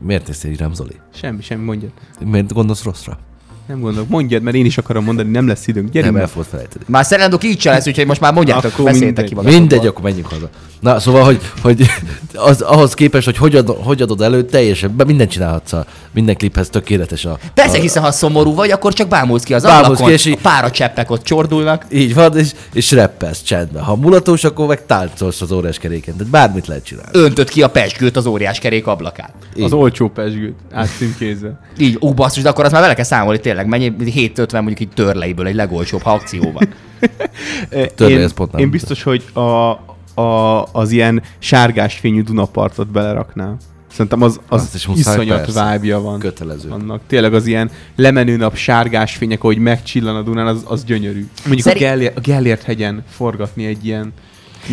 [0.00, 0.96] Miért néztél így rám, Zoli?
[1.14, 1.90] Semmi, semmi, mondjad.
[2.24, 3.18] Miért gondolsz rosszra?
[3.66, 5.90] Nem gondolok, mondjad, mert én is akarom mondani, nem lesz időnk.
[5.90, 6.12] Gyerünk.
[6.12, 6.84] Nem, el fogod felejteni.
[6.88, 9.28] Már Szerendó kicsa lesz, úgyhogy most már mondjátok, Akkor beszéltek mindegy.
[9.28, 9.60] ki magatoktól.
[9.60, 10.48] Mindegy, akkor menjünk haza.
[10.80, 11.86] Na, szóval, hogy, hogy
[12.34, 15.72] az, ahhoz képest, hogy hogy, ad, hogy adod elő, teljesen, mindent csinálhatsz.
[15.72, 17.38] A, minden kliphez tökéletes a...
[17.54, 20.24] Persze, a, hiszen ha szomorú vagy, akkor csak bámulsz ki az Bámulsz ablakon, ki, és
[20.24, 21.84] így- a páracseppek ott csordulnak.
[21.92, 23.82] Így van, és, és rappelsz csendben.
[23.82, 26.16] Ha mulatós, akkor meg táncolsz az órás keréken.
[26.16, 27.10] Tehát bármit lehet csinálni.
[27.12, 29.30] Öntöd ki a pesgőt az óriás kerék ablakán.
[29.56, 29.64] Így.
[29.64, 31.60] Az olcsó pesgőt átcímkézve.
[31.78, 33.66] Így, ó, basszus, de akkor az már vele kell számolni tényleg.
[33.66, 36.68] Mennyi 750 mondjuk így törleiből egy legolcsóbb, ha akció van.
[38.58, 39.40] Én, én biztos, hogy a,
[40.20, 43.56] a, az ilyen sárgás fényű Dunapartot beleraknám.
[43.90, 46.18] Szerintem az, az Azt is iszonyat vibe van.
[46.18, 46.70] Kötelező.
[46.70, 51.26] Annak tényleg az ilyen lemenő nap sárgás fények, ahogy megcsillan a Dunán, az, az gyönyörű.
[51.44, 54.12] Mondjuk Szeri- a, Gellért, a Gellért hegyen forgatni egy ilyen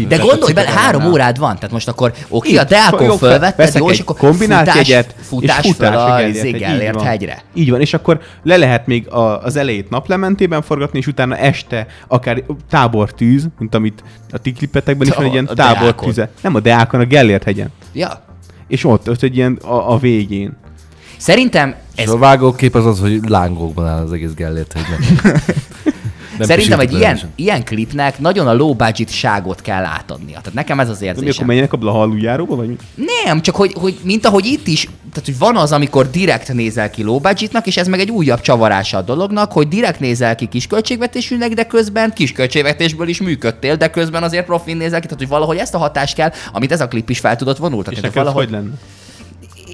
[0.07, 1.11] De gondolj bele, három Cigánánál.
[1.11, 2.65] órád van, tehát most akkor oké, a
[2.99, 7.05] jó, fölvetted, jó, és akkor kombinált futás, jegyet, futás, és futás a van.
[7.05, 7.43] hegyre.
[7.53, 11.87] Így van, és akkor le lehet még a, az elejét naplementében forgatni, és utána este
[12.07, 16.29] akár tábortűz, mint amit a ti klippetekben is van egy ilyen tábortűze.
[16.41, 17.71] Nem a Deákon, a Gellért hegyen.
[17.93, 18.23] Ja.
[18.67, 20.57] És ott, ott egy ilyen a, a végén.
[21.17, 22.05] Szerintem Ez...
[22.05, 24.99] ez A vágókép az az, hogy lángokban áll az egész Gellért hegynek.
[26.39, 30.37] Nem Szerintem egy ilyen, ilyen klipnek nagyon a low budget ságot kell átadnia.
[30.37, 31.45] Tehát nekem ez az De mi akkor érzésem.
[31.45, 32.75] menjenek a Blahaluljáróba, vagy mi?
[33.25, 36.89] Nem, csak hogy, hogy, mint ahogy itt is, tehát hogy van az, amikor direkt nézel
[36.89, 40.45] ki low budgetnak, és ez meg egy újabb csavarása a dolognak, hogy direkt nézel ki
[40.45, 45.19] kis költségvetésűnek, de közben kis költségvetésből is működtél, de közben azért profin nézel ki, tehát
[45.19, 48.07] hogy valahogy ezt a hatást kell, amit ez a klip is fel tudott És vonultatni.
[48.07, 48.73] Ez valahogy hogy lenne?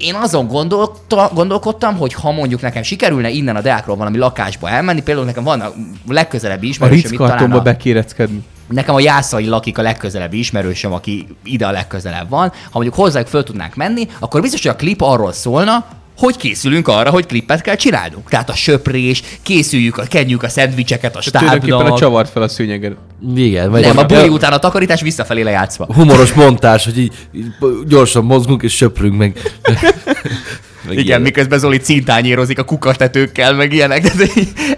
[0.00, 5.02] Én azon gondolta, gondolkodtam, hogy ha mondjuk nekem sikerülne innen a Deákról valami lakásba elmenni,
[5.02, 5.72] például nekem van a
[6.08, 8.42] legközelebbi ismerősöm, itt talán a, bekéreckedni.
[8.68, 12.48] nekem a Jászai lakik a legközelebbi ismerősöm, aki ide a legközelebb van.
[12.48, 15.84] Ha mondjuk hozzájuk föl tudnánk menni, akkor biztos, hogy a klip arról szólna,
[16.16, 18.28] hogy készülünk arra, hogy klippet kell csinálnunk.
[18.28, 21.98] Tehát a söprés, készüljük, a, kenjük a szendvicseket a Tulajdonképpen a stábnak.
[21.98, 22.96] csavart fel a szőnyeget.
[23.36, 25.86] Igen, vagy Nem, a buli után a takarítás visszafelé lejátszva.
[25.94, 27.46] Humoros montás, hogy így, így
[27.86, 29.40] gyorsan mozgunk és söprünk meg.
[29.62, 31.22] meg Igen, ilyenek.
[31.24, 34.14] miközben Zoli cintányérozik a kukastetőkkel, meg ilyenek.
[34.14, 34.26] De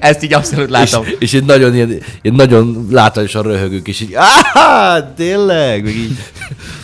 [0.00, 1.04] ezt így abszolút látom.
[1.04, 1.88] És, és egy nagyon, ilyen,
[2.22, 6.16] ilyen nagyon látványosan röhögünk, és így, áhá, tényleg, meg így.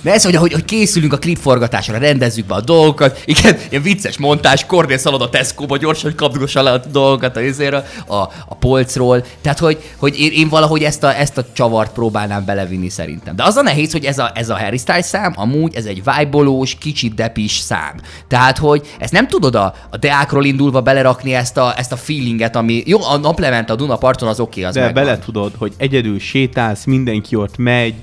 [0.03, 4.18] De ez, hogy, hogy, hogy készülünk a klipforgatásra, rendezzük be a dolgokat, igen, ilyen vicces
[4.18, 8.14] montás, Kordél szalad a Tesco-ba gyorsan, hogy kapdugassa le a dolgokat a, izéről, a,
[8.48, 9.24] a polcról.
[9.40, 13.37] Tehát, hogy, hogy én, én, valahogy ezt a, ezt a csavart próbálnám belevinni szerintem.
[13.37, 16.03] De az a nehéz, hogy ez a, ez a Harry Styles szám, amúgy ez egy
[16.05, 16.42] vibe
[16.81, 18.00] kicsit depis szám.
[18.29, 22.57] Tehát, hogy ezt nem tudod a, a Deákról indulva belerakni ezt a, ezt a feelinget,
[22.57, 25.05] ami jó, a naplement a Duna parton az oké, okay, az De megvan.
[25.05, 27.94] bele tudod, hogy egyedül sétálsz, mindenki ott megy,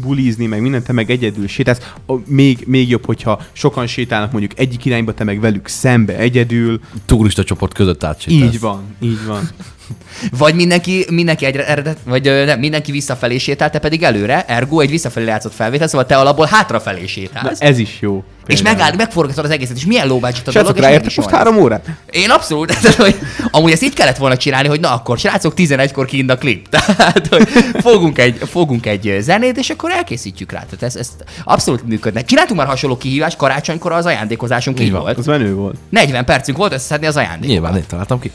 [0.00, 1.92] bulizni, meg mindent, te meg egyedül sétálsz.
[2.26, 6.80] Még, még jobb, hogyha sokan sétálnak mondjuk egyik irányba, te meg velük szembe egyedül.
[7.06, 8.52] Turista csoport között átsétálsz.
[8.54, 9.48] Így van, így van.
[10.38, 14.90] Vagy mindenki, mindenki egyre eredet, vagy nem, mindenki visszafelé sétál, te pedig előre, ergo egy
[14.90, 17.60] visszafelé játszott felvétel, szóval te alapból hátrafelé Na, sétálsz.
[17.60, 18.24] ez is jó.
[18.46, 18.76] És például.
[18.76, 21.80] megáll, megforgatod az egészet, és milyen lóbácsit a Srácok, dolog, és ráértek most három lesz.
[22.10, 23.18] Én abszolút, tehát, hogy
[23.50, 26.68] amúgy ezt így kellett volna csinálni, hogy na akkor, srácok, 11-kor kint a klip.
[26.74, 27.48] Tehát, hogy
[27.80, 30.58] fogunk egy, fogunk egy zenét, és akkor elkészítjük rá.
[30.58, 31.10] Tehát ez, ez
[31.44, 32.22] abszolút működne.
[32.24, 35.00] Csináltunk már hasonló kihívást, karácsonykor az ajándékozásunk így Így van.
[35.00, 35.18] volt.
[35.18, 35.76] Az menő volt.
[35.88, 37.46] 40 percünk volt összeszedni az ajándékot.
[37.48, 38.30] Nyilván én találtam ki.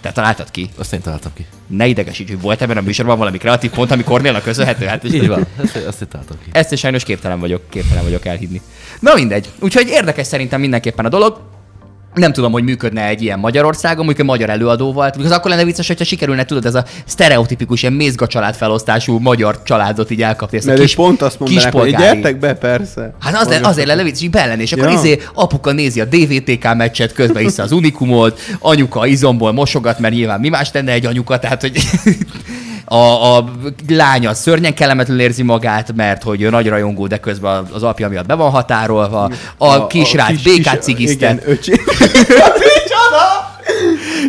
[0.00, 0.70] Te találtad ki.
[0.76, 1.46] Azt én találtam ki.
[1.66, 4.86] Ne idegesíts, hogy volt ebben a műsorban valami kreatív pont, ami Kornélnak köszönhető.
[4.86, 5.46] Hát Így van.
[5.62, 6.50] Ezt, azt én találtam ki.
[6.52, 8.60] Ezt is sajnos képtelen vagyok, képtelen vagyok elhinni.
[9.00, 9.48] Na mindegy.
[9.60, 11.40] Úgyhogy érdekes szerintem mindenképpen a dolog.
[12.18, 15.16] Nem tudom, hogy működne egy ilyen Magyarországon, mondjuk egy magyar előadó volt.
[15.16, 19.62] Az akkor lenne vicces, hogyha sikerülne, tudod, ez a sztereotipikus, ilyen mézga család felosztású magyar
[19.62, 20.56] családot így elkapni.
[20.56, 23.14] Ezt a Mert kis, kis, pont azt mondanák, hogy kispolgári- gyertek be, persze.
[23.20, 24.98] Hát az le, azért lenne vicces, hogy bellen, és akkor Ja.
[24.98, 30.40] izé apuka nézi a DVTK meccset, közben iszza az Unikumot, anyuka izomból mosogat, mert nyilván
[30.40, 31.78] mi más tenne egy anyuka, tehát hogy
[32.88, 33.44] a, a
[33.88, 38.26] lánya szörnyen kellemetlenül érzi magát, mert hogy ő nagy rajongó, de közben az apja miatt
[38.26, 41.80] be van határolva, a, kisrác békát cigiztet, Igen, öcsi.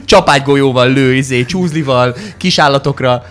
[0.06, 3.24] csapágygolyóval lő, izé, csúzlival, kisállatokra.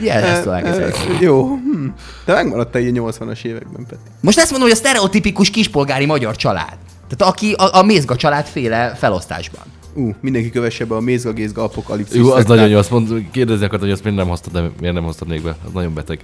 [0.00, 0.94] Igen, ezt elképzelni.
[1.20, 1.46] Jó.
[1.46, 1.86] Hm.
[2.24, 4.00] De megmaradt egy 80-as években, Peti.
[4.20, 6.76] Most ezt mondom, hogy a sztereotipikus kispolgári magyar család.
[7.08, 9.62] Tehát aki a, a Mézga család féle felosztásban.
[9.96, 12.16] Ú, mindenki kövesse be a Mézga Gézga apokalipszis.
[12.18, 12.78] Jó, az nagyon jó.
[12.78, 15.56] Azt mond, kérdezni akartam, hogy azt miért nem hoztad, de miért nem hoztad még be.
[15.66, 16.20] Az nagyon beteg.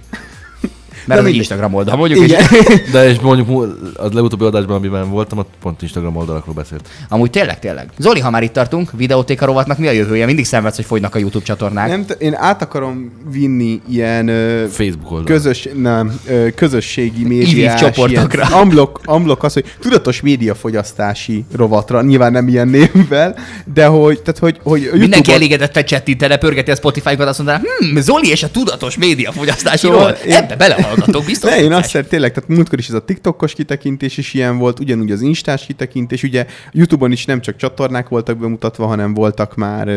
[1.05, 1.35] Mert az egy.
[1.35, 2.41] Instagram oldal, mondjuk, Igen.
[2.41, 6.87] és De és mondjuk az legutóbbi adásban, amiben voltam, ott pont Instagram oldalakról beszélt.
[7.09, 7.89] amúgy tényleg, tényleg.
[7.97, 10.25] Zoli, ha már itt tartunk, videótéka rovatnak mi a jövője?
[10.25, 11.87] Mindig szenvedsz, hogy fogynak a YouTube csatornák.
[11.87, 15.25] Nem, t- én át akarom vinni ilyen ö, Facebook oldal.
[15.35, 18.45] közös, nem, ö, közösségi médiás, csoportokra.
[18.49, 23.35] ilyen Unblock, unblock az, hogy tudatos médiafogyasztási rovatra, nyilván nem ilyen névvel,
[23.73, 27.61] de hogy, tehát hogy, hogy a Mindenki YouTube-on- elégedett csettintene, pörgeti a Spotify-kat, azt mondaná,
[27.79, 30.23] hm, Zoli és a tudatos médiafogyasztási Szóval rovat.
[30.23, 30.92] én- Ebbe belehallgatok.
[30.95, 31.49] Hallgatók biztos.
[31.49, 34.79] Ne, én azt szeretem, tényleg, tehát múltkor is ez a TikTokos kitekintés is ilyen volt,
[34.79, 39.89] ugyanúgy az Instás kitekintés, ugye YouTube-on is nem csak csatornák voltak bemutatva, hanem voltak már,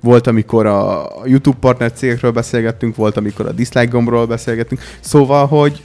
[0.00, 5.82] volt, amikor a YouTube partner cégekről beszélgettünk, volt, amikor a dislike gombról beszélgettünk, szóval, hogy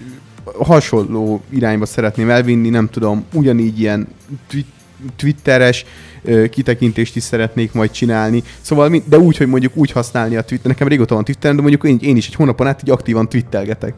[0.59, 4.07] hasonló irányba szeretném elvinni, nem tudom, ugyanígy ilyen
[4.47, 4.65] twi-
[5.15, 5.85] twitteres
[6.49, 8.43] kitekintést is szeretnék majd csinálni.
[8.61, 10.67] Szóval, de úgy, hogy mondjuk úgy használni a Twitter.
[10.67, 13.93] Nekem régóta van Twitter, de mondjuk én, én is egy hónapon át így aktívan twittelgetek.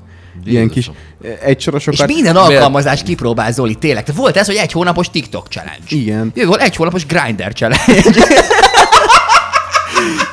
[0.45, 0.89] Ilyen kis
[1.21, 1.45] Jézusom.
[1.45, 2.09] egysorosokat.
[2.09, 4.03] És minden alkalmazást kipróbál Zoli, tényleg.
[4.03, 5.85] Tehát volt ez, hogy egy hónapos TikTok challenge.
[5.87, 6.31] Igen.
[6.35, 8.03] Jó, volt egy hónapos Grinder challenge.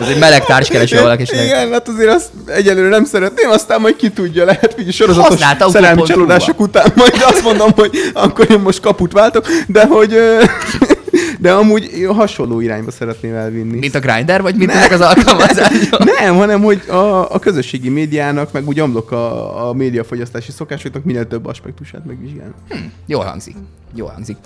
[0.00, 1.44] ez egy meleg társkereső valakinek.
[1.44, 6.02] Igen, hát azért azt egyelőre nem szeretném, aztán majd ki tudja, lehet, hogy sorozatos szerelmi
[6.02, 10.18] csalódások után majd azt mondom, hogy akkor én most kaput váltok, de hogy
[11.38, 13.78] de amúgy hasonló irányba szeretném elvinni.
[13.78, 16.04] Mint a Grinder, vagy mint ennek az alkalmazása?
[16.20, 21.26] Nem, hanem hogy a, a közösségi médiának, meg úgy amlok a, a médiafogyasztási szokásoknak minél
[21.26, 22.54] több aspektusát megvizsgálni.
[23.06, 23.56] Jól hangzik.
[23.94, 24.36] Jól hangzik.